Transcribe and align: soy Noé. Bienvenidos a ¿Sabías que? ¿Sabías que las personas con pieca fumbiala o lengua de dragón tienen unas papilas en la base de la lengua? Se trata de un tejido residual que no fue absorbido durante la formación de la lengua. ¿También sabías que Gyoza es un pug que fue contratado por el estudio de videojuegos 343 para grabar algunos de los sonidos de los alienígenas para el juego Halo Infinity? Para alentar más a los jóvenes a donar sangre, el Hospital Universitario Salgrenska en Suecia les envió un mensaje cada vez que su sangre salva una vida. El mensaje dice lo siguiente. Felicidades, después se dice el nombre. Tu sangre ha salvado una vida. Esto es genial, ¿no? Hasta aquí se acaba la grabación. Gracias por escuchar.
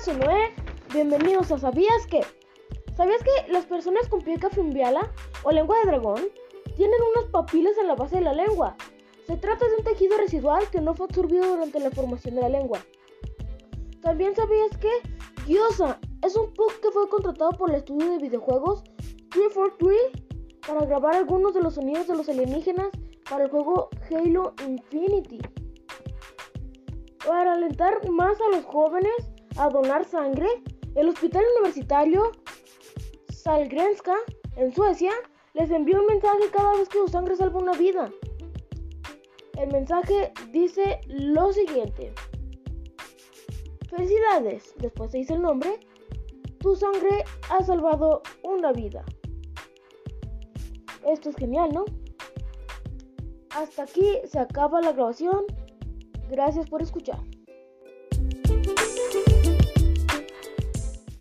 soy 0.00 0.14
Noé. 0.14 0.54
Bienvenidos 0.92 1.50
a 1.50 1.58
¿Sabías 1.58 2.06
que? 2.06 2.20
¿Sabías 2.96 3.20
que 3.24 3.52
las 3.52 3.66
personas 3.66 4.08
con 4.08 4.20
pieca 4.22 4.48
fumbiala 4.48 5.10
o 5.42 5.50
lengua 5.50 5.76
de 5.80 5.90
dragón 5.90 6.22
tienen 6.76 7.00
unas 7.16 7.28
papilas 7.32 7.76
en 7.78 7.88
la 7.88 7.96
base 7.96 8.16
de 8.16 8.22
la 8.22 8.32
lengua? 8.32 8.76
Se 9.26 9.36
trata 9.36 9.66
de 9.66 9.74
un 9.74 9.82
tejido 9.82 10.16
residual 10.16 10.70
que 10.70 10.80
no 10.80 10.94
fue 10.94 11.06
absorbido 11.06 11.48
durante 11.48 11.80
la 11.80 11.90
formación 11.90 12.36
de 12.36 12.42
la 12.42 12.48
lengua. 12.48 12.78
¿También 14.00 14.36
sabías 14.36 14.76
que 14.76 14.88
Gyoza 15.46 15.98
es 16.22 16.36
un 16.36 16.54
pug 16.54 16.72
que 16.80 16.92
fue 16.92 17.08
contratado 17.08 17.50
por 17.52 17.70
el 17.70 17.76
estudio 17.76 18.12
de 18.12 18.18
videojuegos 18.18 18.84
343 19.30 19.98
para 20.64 20.86
grabar 20.86 21.16
algunos 21.16 21.54
de 21.54 21.62
los 21.62 21.74
sonidos 21.74 22.06
de 22.06 22.14
los 22.14 22.28
alienígenas 22.28 22.88
para 23.28 23.44
el 23.44 23.50
juego 23.50 23.88
Halo 24.10 24.54
Infinity? 24.64 25.40
Para 27.26 27.54
alentar 27.54 28.08
más 28.10 28.40
a 28.40 28.56
los 28.56 28.64
jóvenes 28.64 29.12
a 29.58 29.68
donar 29.68 30.04
sangre, 30.04 30.48
el 30.94 31.08
Hospital 31.08 31.44
Universitario 31.58 32.32
Salgrenska 33.28 34.14
en 34.56 34.72
Suecia 34.72 35.12
les 35.54 35.70
envió 35.70 36.00
un 36.00 36.06
mensaje 36.06 36.48
cada 36.52 36.76
vez 36.76 36.88
que 36.88 36.98
su 36.98 37.08
sangre 37.08 37.36
salva 37.36 37.60
una 37.60 37.72
vida. 37.72 38.10
El 39.58 39.72
mensaje 39.72 40.32
dice 40.52 41.00
lo 41.08 41.52
siguiente. 41.52 42.12
Felicidades, 43.90 44.74
después 44.78 45.10
se 45.10 45.18
dice 45.18 45.34
el 45.34 45.42
nombre. 45.42 45.80
Tu 46.60 46.76
sangre 46.76 47.24
ha 47.50 47.62
salvado 47.64 48.22
una 48.44 48.72
vida. 48.72 49.04
Esto 51.06 51.30
es 51.30 51.36
genial, 51.36 51.70
¿no? 51.72 51.84
Hasta 53.50 53.84
aquí 53.84 54.18
se 54.24 54.38
acaba 54.38 54.80
la 54.80 54.92
grabación. 54.92 55.44
Gracias 56.28 56.68
por 56.68 56.82
escuchar. 56.82 57.18